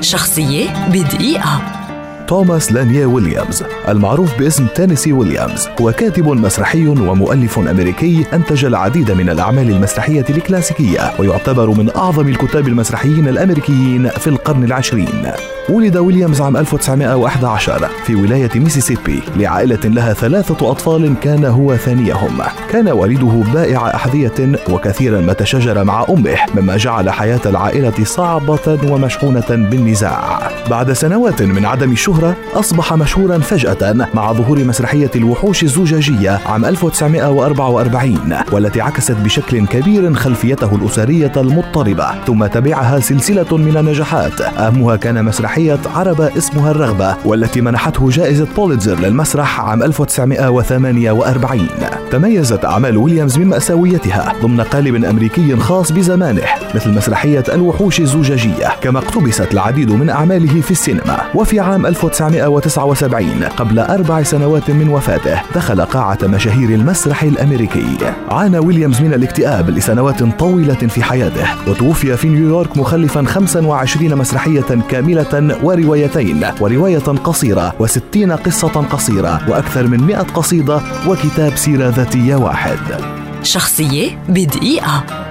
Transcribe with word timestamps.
شخصية 0.00 0.88
بدقيقة. 0.88 1.62
توماس 2.28 2.72
لانيا 2.72 3.06
ويليامز 3.06 3.64
المعروف 3.88 4.38
باسم 4.38 4.66
تينيسي 4.66 5.12
ويليامز 5.12 5.68
هو 5.80 5.92
كاتب 5.92 6.28
مسرحي 6.28 6.86
ومؤلف 6.86 7.58
أمريكي 7.58 8.24
أنتج 8.32 8.64
العديد 8.64 9.10
من 9.10 9.30
الأعمال 9.30 9.70
المسرحية 9.70 10.24
الكلاسيكية 10.30 11.12
ويعتبر 11.18 11.70
من 11.70 11.90
أعظم 11.96 12.28
الكتاب 12.28 12.68
المسرحيين 12.68 13.28
الأمريكيين 13.28 14.08
في 14.08 14.26
القرن 14.26 14.64
العشرين. 14.64 15.32
ولد 15.70 15.96
ويليامز 15.96 16.40
عام 16.40 16.56
1911 16.56 17.88
في 18.04 18.14
ولاية 18.14 18.50
ميسيسيبي 18.54 19.20
لعائلة 19.36 19.80
لها 19.84 20.12
ثلاثة 20.12 20.70
أطفال 20.70 21.14
كان 21.20 21.44
هو 21.44 21.76
ثانيهم. 21.76 22.38
كان 22.70 22.88
والده 22.88 23.52
بائع 23.54 23.94
أحذية 23.94 24.58
وكثيرا 24.70 25.20
ما 25.20 25.32
تشاجر 25.32 25.84
مع 25.84 26.06
أمه 26.08 26.36
مما 26.54 26.76
جعل 26.76 27.10
حياة 27.10 27.40
العائلة 27.46 28.04
صعبة 28.04 28.78
ومشحونة 28.90 29.46
بالنزاع 29.50 30.50
بعد 30.70 30.92
سنوات 30.92 31.42
من 31.42 31.66
عدم 31.66 31.92
الشهرة 31.92 32.36
أصبح 32.54 32.94
مشهورا 32.94 33.38
فجأة 33.38 34.08
مع 34.14 34.32
ظهور 34.32 34.64
مسرحية 34.64 35.10
الوحوش 35.16 35.62
الزجاجية 35.62 36.40
عام 36.46 36.64
1944 36.64 38.34
والتي 38.52 38.80
عكست 38.80 39.16
بشكل 39.16 39.66
كبير 39.66 40.14
خلفيته 40.14 40.74
الأسرية 40.74 41.32
المضطربة. 41.36 42.24
ثم 42.26 42.46
تبعها 42.46 43.00
سلسلة 43.00 43.56
من 43.56 43.76
النجاحات. 43.76 44.40
أهمها 44.40 44.96
كان 44.96 45.24
مسرحية 45.24 45.59
مسرحية 45.60 45.90
عربة 45.94 46.36
اسمها 46.38 46.70
الرغبة 46.70 47.16
والتي 47.24 47.60
منحته 47.60 48.10
جائزة 48.10 48.46
بوليتزر 48.56 49.00
للمسرح 49.00 49.60
عام 49.60 49.82
1948 49.82 51.66
تميزت 52.10 52.64
أعمال 52.64 52.96
ويليامز 52.96 53.38
من 53.38 53.46
مأساويتها 53.46 54.32
ضمن 54.42 54.60
قالب 54.60 55.04
أمريكي 55.04 55.56
خاص 55.56 55.92
بزمانه 55.92 56.42
مثل 56.74 56.90
مسرحية 56.90 57.44
الوحوش 57.52 58.00
الزجاجية 58.00 58.68
كما 58.80 58.98
اقتبست 58.98 59.52
العديد 59.52 59.92
من 59.92 60.10
أعماله 60.10 60.60
في 60.60 60.70
السينما. 60.70 61.20
وفي 61.34 61.60
عام 61.60 61.86
1979 61.86 63.44
قبل 63.56 63.78
أربع 63.78 64.22
سنوات 64.22 64.70
من 64.70 64.88
وفاته 64.88 65.40
دخل 65.54 65.80
قاعة 65.80 66.18
مشاهير 66.22 66.70
المسرح 66.70 67.22
الأمريكي. 67.22 67.96
عانى 68.28 68.58
ويليامز 68.58 69.00
من 69.00 69.14
الاكتئاب 69.14 69.70
لسنوات 69.70 70.22
طويلة 70.22 70.74
في 70.74 71.02
حياته 71.02 71.46
وتوفي 71.68 72.16
في 72.16 72.28
نيويورك 72.28 72.76
مخلفا 72.76 73.24
25 73.24 74.14
مسرحية 74.14 74.80
كاملة 74.88 75.49
وروايتين 75.62 76.44
ورواية 76.60 76.98
قصيرة 76.98 77.74
وستين 77.78 78.32
قصة 78.32 78.68
قصيرة 78.68 79.50
وأكثر 79.50 79.86
من 79.86 80.00
مئة 80.00 80.22
قصيدة 80.22 80.80
وكتاب 81.08 81.56
سيرة 81.56 81.88
ذاتية 81.88 82.36
واحد. 82.36 82.78
شخصية 83.42 84.18
بدقيقة. 84.28 85.29